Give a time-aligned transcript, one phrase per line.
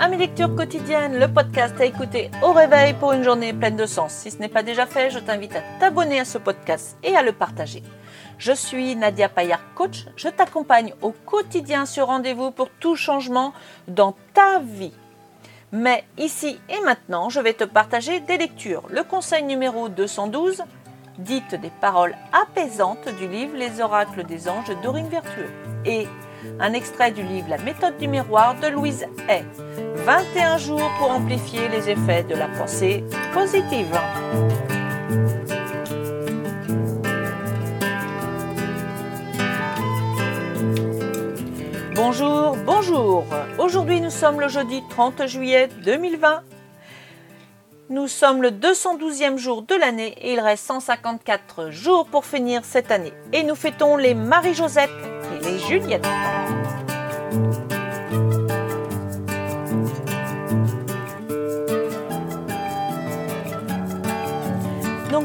[0.00, 3.84] à mes lectures quotidiennes, le podcast à écouter au réveil pour une journée pleine de
[3.84, 4.12] sens.
[4.12, 7.22] Si ce n'est pas déjà fait, je t'invite à t'abonner à ce podcast et à
[7.22, 7.82] le partager.
[8.38, 10.06] Je suis Nadia Payard, coach.
[10.16, 13.52] Je t'accompagne au quotidien sur rendez-vous pour tout changement
[13.88, 14.94] dans ta vie.
[15.70, 18.84] Mais ici et maintenant, je vais te partager des lectures.
[18.88, 20.64] Le conseil numéro 212,
[21.18, 25.50] dites des paroles apaisantes du livre Les oracles des anges Dorine Vertueux.
[25.84, 26.08] Et
[26.58, 29.44] un extrait du livre La méthode du miroir de Louise Hay.
[30.04, 33.04] 21 jours pour amplifier les effets de la pensée
[33.34, 33.98] positive.
[41.94, 43.24] Bonjour, bonjour.
[43.58, 46.42] Aujourd'hui nous sommes le jeudi 30 juillet 2020.
[47.90, 52.90] Nous sommes le 212e jour de l'année et il reste 154 jours pour finir cette
[52.90, 53.12] année.
[53.32, 54.90] Et nous fêtons les Marie-Josette
[55.34, 56.06] et les Juliette.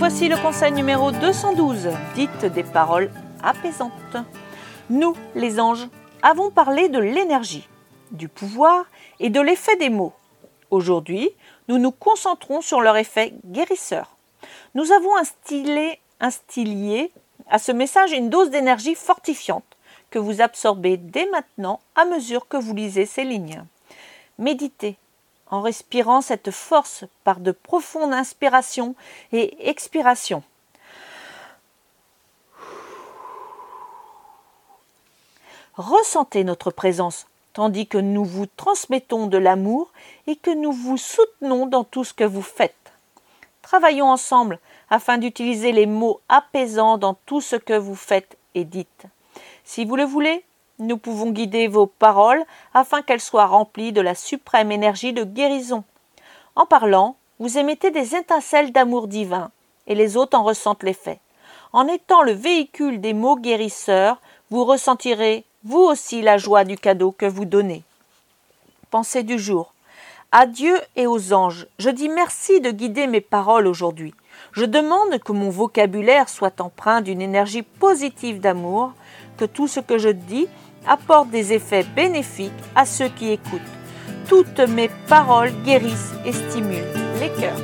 [0.00, 1.90] Voici le conseil numéro 212.
[2.14, 3.10] Dites des paroles
[3.42, 4.16] apaisantes.
[4.88, 5.88] Nous, les anges,
[6.22, 7.68] avons parlé de l'énergie,
[8.10, 8.86] du pouvoir
[9.18, 10.14] et de l'effet des mots.
[10.70, 11.28] Aujourd'hui,
[11.68, 14.16] nous nous concentrons sur leur effet guérisseur.
[14.74, 17.12] Nous avons instillé, instillé
[17.50, 19.76] à ce message une dose d'énergie fortifiante
[20.08, 23.62] que vous absorbez dès maintenant à mesure que vous lisez ces lignes.
[24.38, 24.96] Méditez
[25.50, 28.94] en respirant cette force par de profondes inspirations
[29.32, 30.42] et expirations.
[35.74, 39.90] Ressentez notre présence tandis que nous vous transmettons de l'amour
[40.26, 42.74] et que nous vous soutenons dans tout ce que vous faites.
[43.62, 49.04] Travaillons ensemble afin d'utiliser les mots apaisants dans tout ce que vous faites et dites.
[49.64, 50.44] Si vous le voulez,
[50.80, 52.42] nous pouvons guider vos paroles
[52.74, 55.84] afin qu'elles soient remplies de la suprême énergie de guérison.
[56.56, 59.50] En parlant, vous émettez des étincelles d'amour divin,
[59.86, 61.20] et les autres en ressentent l'effet.
[61.72, 67.12] En étant le véhicule des mots guérisseurs, vous ressentirez vous aussi la joie du cadeau
[67.12, 67.82] que vous donnez.
[68.90, 69.74] Pensée du jour.
[70.32, 74.14] À Dieu et aux anges, je dis merci de guider mes paroles aujourd'hui.
[74.52, 78.92] Je demande que mon vocabulaire soit empreint d'une énergie positive d'amour,
[79.36, 80.48] que tout ce que je dis
[80.86, 83.60] apporte des effets bénéfiques à ceux qui écoutent.
[84.28, 86.84] Toutes mes paroles guérissent et stimulent
[87.20, 87.58] les cœurs.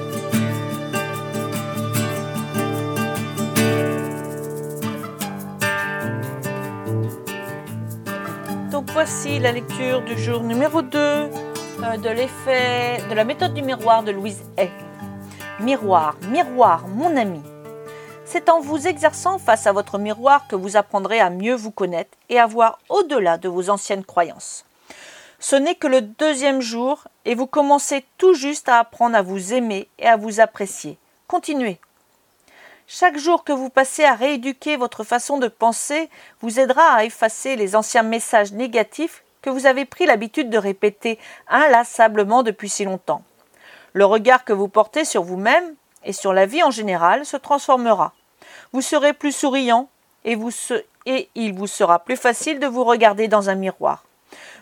[8.71, 11.31] Donc voici la lecture du jour numéro 2 euh,
[11.98, 14.71] de l'effet de la méthode du miroir de Louise Hay.
[15.60, 17.41] Miroir, miroir, mon ami.
[18.29, 22.19] C'est en vous exerçant face à votre miroir que vous apprendrez à mieux vous connaître
[22.29, 24.65] et à voir au-delà de vos anciennes croyances.
[25.39, 29.55] Ce n'est que le deuxième jour et vous commencez tout juste à apprendre à vous
[29.55, 30.99] aimer et à vous apprécier.
[31.29, 31.79] Continuez.
[32.89, 36.11] Chaque jour que vous passez à rééduquer votre façon de penser
[36.41, 41.21] vous aidera à effacer les anciens messages négatifs que vous avez pris l'habitude de répéter
[41.47, 43.23] inlassablement depuis si longtemps.
[43.93, 48.15] Le regard que vous portez sur vous-même et sur la vie en général se transformera.
[48.72, 49.89] Vous serez plus souriant
[50.25, 50.50] et, vous
[51.06, 54.05] il vous sera plus facile de vous regarder dans un miroir.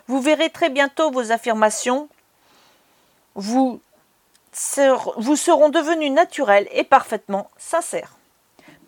[0.07, 2.09] Vous verrez très bientôt vos affirmations
[3.35, 3.81] vous,
[5.17, 8.15] vous seront devenues naturelles et parfaitement sincères.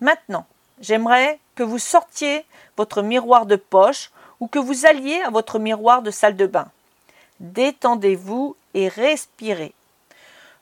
[0.00, 0.46] Maintenant,
[0.80, 2.44] j'aimerais que vous sortiez
[2.76, 4.10] votre miroir de poche
[4.40, 6.68] ou que vous alliez à votre miroir de salle de bain.
[7.40, 9.74] Détendez-vous et respirez.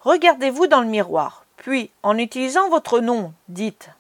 [0.01, 1.46] Regardez-vous dans le miroir.
[1.57, 3.91] Puis, en utilisant votre nom, dites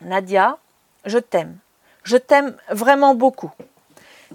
[0.00, 0.58] Nadia,
[1.04, 1.58] je t'aime.
[2.04, 3.50] Je t'aime vraiment beaucoup.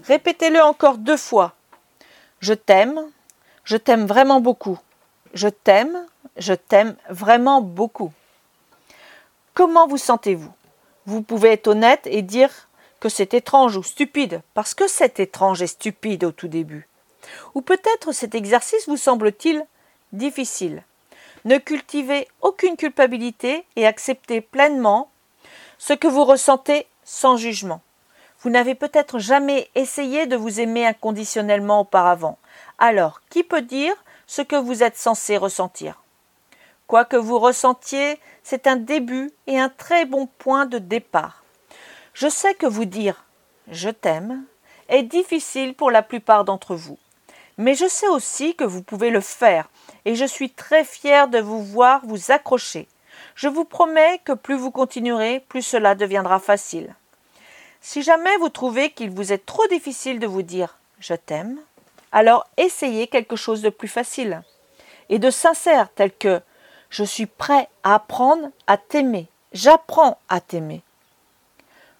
[0.02, 1.54] Répétez-le encore deux fois.
[2.40, 3.00] Je t'aime.
[3.64, 4.78] Je t'aime vraiment beaucoup.
[5.32, 6.06] Je t'aime.
[6.36, 8.12] Je t'aime vraiment beaucoup.
[9.54, 10.52] Comment vous sentez-vous?
[11.06, 12.68] Vous pouvez être honnête et dire
[12.98, 16.88] que c'est étrange ou stupide, parce que c'est étrange et stupide au tout début.
[17.54, 19.64] Ou peut-être cet exercice vous semble-t-il
[20.12, 20.82] difficile.
[21.44, 25.10] Ne cultivez aucune culpabilité et acceptez pleinement
[25.78, 27.82] ce que vous ressentez sans jugement.
[28.40, 32.38] Vous n'avez peut-être jamais essayé de vous aimer inconditionnellement auparavant.
[32.78, 33.94] Alors, qui peut dire
[34.26, 36.02] ce que vous êtes censé ressentir?
[36.86, 41.42] Quoi que vous ressentiez, c'est un début et un très bon point de départ.
[42.12, 43.24] Je sais que vous dire
[43.68, 44.44] je t'aime
[44.88, 46.98] est difficile pour la plupart d'entre vous.
[47.56, 49.68] Mais je sais aussi que vous pouvez le faire
[50.04, 52.88] et je suis très fière de vous voir vous accrocher.
[53.34, 56.94] Je vous promets que plus vous continuerez, plus cela deviendra facile.
[57.80, 61.58] Si jamais vous trouvez qu'il vous est trop difficile de vous dire je t'aime,
[62.12, 64.42] Alors essayez quelque chose de plus facile
[65.08, 66.40] et de sincère tel que
[66.88, 70.82] je suis prêt à apprendre à t'aimer, j'apprends à t'aimer.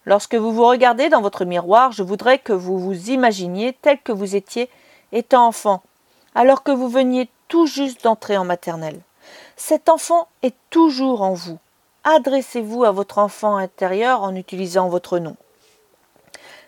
[0.07, 4.13] Lorsque vous vous regardez dans votre miroir, je voudrais que vous vous imaginiez tel que
[4.13, 4.71] vous étiez
[5.11, 5.83] étant enfant,
[6.35, 9.01] alors que vous veniez tout juste d'entrer en maternelle.
[9.57, 11.59] Cet enfant est toujours en vous.
[12.05, 15.37] Adressez-vous à votre enfant intérieur en utilisant votre nom.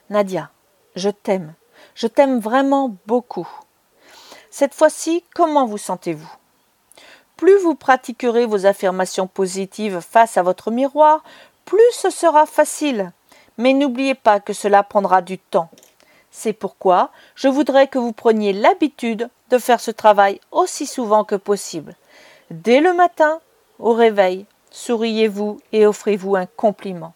[0.08, 0.50] Nadia,
[0.94, 1.55] je t'aime.
[1.94, 3.49] Je t'aime vraiment beaucoup.
[4.50, 6.32] Cette fois-ci, comment vous sentez-vous?
[7.37, 11.23] Plus vous pratiquerez vos affirmations positives face à votre miroir,
[11.67, 13.12] plus ce sera facile.
[13.58, 15.69] Mais n'oubliez pas que cela prendra du temps.
[16.31, 21.35] C'est pourquoi je voudrais que vous preniez l'habitude de faire ce travail aussi souvent que
[21.35, 21.95] possible.
[22.51, 23.41] Dès le matin,
[23.79, 27.15] au réveil, souriez-vous et offrez-vous un compliment.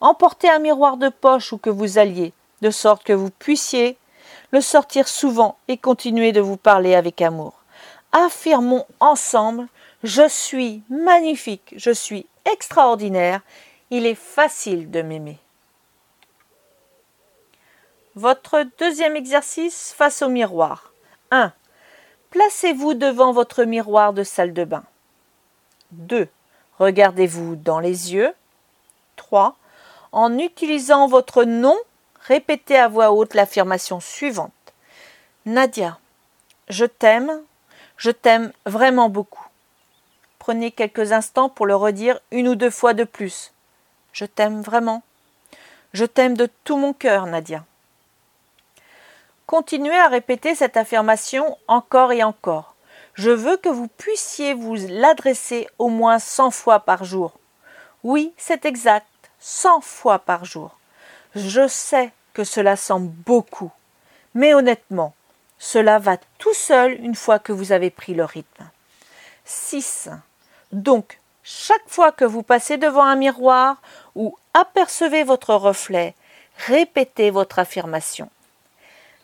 [0.00, 2.32] Emportez un miroir de poche où que vous alliez,
[2.62, 3.96] de sorte que vous puissiez
[4.50, 7.54] le sortir souvent et continuer de vous parler avec amour.
[8.12, 9.68] Affirmons ensemble
[10.02, 13.40] Je suis magnifique, je suis extraordinaire,
[13.90, 15.38] il est facile de m'aimer.
[18.14, 20.92] Votre deuxième exercice face au miroir.
[21.30, 21.52] 1.
[22.30, 24.84] Placez-vous devant votre miroir de salle de bain.
[25.92, 26.28] 2.
[26.78, 28.34] Regardez-vous dans les yeux.
[29.16, 29.56] 3.
[30.12, 31.76] En utilisant votre nom,
[32.20, 34.52] répétez à voix haute l'affirmation suivante.
[35.46, 35.98] Nadia,
[36.68, 37.42] je t'aime,
[37.96, 39.46] je t'aime vraiment beaucoup.
[40.38, 43.52] Prenez quelques instants pour le redire une ou deux fois de plus.
[44.12, 45.02] Je t'aime vraiment.
[45.92, 47.64] Je t'aime de tout mon cœur, Nadia.
[49.48, 52.74] Continuez à répéter cette affirmation encore et encore.
[53.14, 57.32] Je veux que vous puissiez vous l'adresser au moins 100 fois par jour.
[58.04, 59.06] Oui, c'est exact,
[59.40, 60.76] 100 fois par jour.
[61.34, 63.72] Je sais que cela semble beaucoup,
[64.34, 65.14] mais honnêtement,
[65.58, 68.68] cela va tout seul une fois que vous avez pris le rythme.
[69.46, 70.10] 6.
[70.72, 73.80] Donc, chaque fois que vous passez devant un miroir
[74.14, 76.14] ou apercevez votre reflet,
[76.66, 78.28] répétez votre affirmation.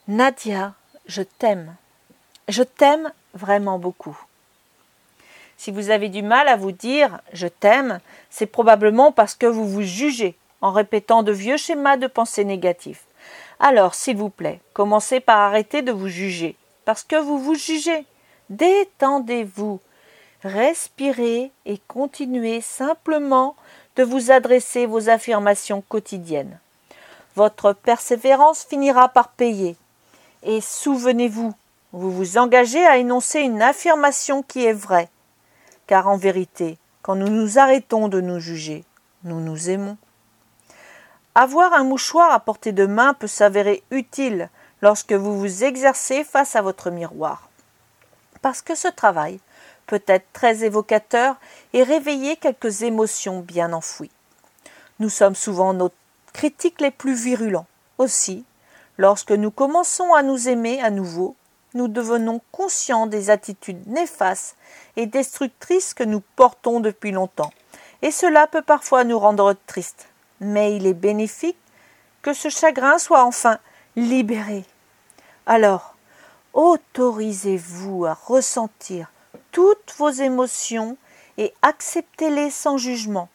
[0.06, 0.74] Nadia,
[1.06, 1.76] je t'aime.
[2.48, 4.20] Je t'aime vraiment beaucoup.
[5.56, 9.66] Si vous avez du mal à vous dire je t'aime, c'est probablement parce que vous
[9.66, 13.04] vous jugez en répétant de vieux schémas de pensée négatifs.
[13.58, 16.54] Alors, s'il vous plaît, commencez par arrêter de vous juger,
[16.84, 18.04] parce que vous vous jugez.
[18.50, 19.80] Détendez-vous,
[20.42, 23.56] respirez et continuez simplement
[23.96, 26.58] de vous adresser vos affirmations quotidiennes.
[27.36, 29.76] Votre persévérance finira par payer
[30.44, 31.52] et souvenez-vous,
[31.92, 35.08] vous vous engagez à énoncer une affirmation qui est vraie.
[35.86, 38.84] Car en vérité, quand nous nous arrêtons de nous juger,
[39.24, 39.96] nous nous aimons.
[41.34, 44.50] Avoir un mouchoir à portée de main peut s'avérer utile
[44.82, 47.48] lorsque vous vous exercez face à votre miroir.
[48.42, 49.40] Parce que ce travail
[49.86, 51.36] peut être très évocateur
[51.72, 54.10] et réveiller quelques émotions bien enfouies.
[55.00, 55.90] Nous sommes souvent nos
[56.32, 57.66] critiques les plus virulents.
[57.98, 58.44] Aussi,
[58.96, 61.36] Lorsque nous commençons à nous aimer à nouveau,
[61.74, 64.56] nous devenons conscients des attitudes néfastes
[64.96, 67.52] et destructrices que nous portons depuis longtemps.
[68.02, 70.08] Et cela peut parfois nous rendre tristes.
[70.40, 71.58] Mais il est bénéfique
[72.22, 73.58] que ce chagrin soit enfin
[73.96, 74.64] libéré.
[75.46, 75.94] Alors,
[76.52, 79.10] autorisez-vous à ressentir
[79.50, 80.96] toutes vos émotions
[81.38, 83.28] et acceptez-les sans jugement.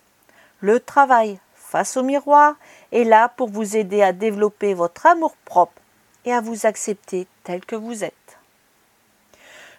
[0.61, 2.55] Le travail face au miroir
[2.91, 5.81] est là pour vous aider à développer votre amour propre
[6.25, 8.13] et à vous accepter tel que vous êtes.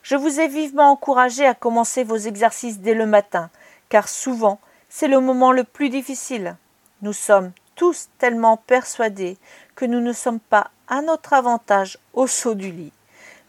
[0.03, 3.51] Je vous ai vivement encouragé à commencer vos exercices dès le matin,
[3.89, 6.57] car souvent c'est le moment le plus difficile.
[7.03, 9.37] Nous sommes tous tellement persuadés
[9.75, 12.93] que nous ne sommes pas à notre avantage au saut du lit.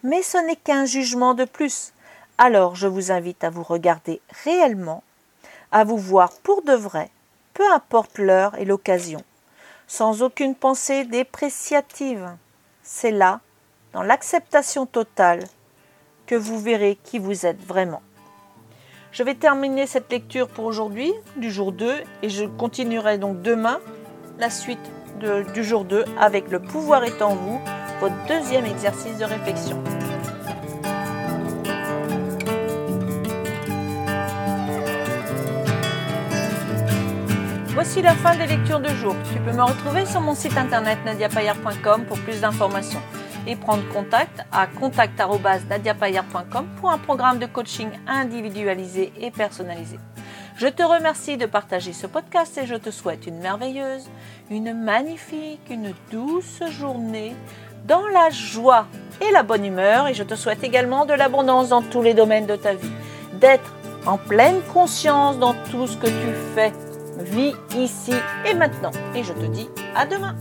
[0.04, 1.94] Mais ce n'est qu'un jugement de plus.
[2.38, 5.04] Alors je vous invite à vous regarder réellement,
[5.72, 7.10] à vous voir pour de vrai,
[7.54, 9.24] peu importe l'heure et l'occasion
[9.92, 12.30] sans aucune pensée dépréciative.
[12.82, 13.42] C'est là,
[13.92, 15.44] dans l'acceptation totale,
[16.28, 18.02] que vous verrez qui vous êtes vraiment.
[19.12, 23.82] Je vais terminer cette lecture pour aujourd'hui, du jour 2, et je continuerai donc demain
[24.40, 24.80] la suite
[25.54, 27.60] du jour 2 avec le pouvoir est en vous,
[28.00, 29.84] votre deuxième exercice de réflexion.
[37.84, 39.16] Voici la fin des lectures de jour.
[39.34, 43.02] Tu peux me retrouver sur mon site internet nadiapayer.com pour plus d'informations
[43.48, 49.98] et prendre contact à contact.nadiapayer.com pour un programme de coaching individualisé et personnalisé.
[50.58, 54.12] Je te remercie de partager ce podcast et je te souhaite une merveilleuse,
[54.52, 57.36] une magnifique, une douce journée
[57.88, 58.86] dans la joie
[59.28, 60.08] et la bonne humeur.
[60.08, 62.92] Et je te souhaite également de l'abondance dans tous les domaines de ta vie,
[63.40, 63.74] d'être
[64.06, 66.72] en pleine conscience dans tout ce que tu fais.
[67.24, 68.14] Vis ici
[68.46, 68.92] et maintenant.
[69.16, 70.36] Et je te dis à demain.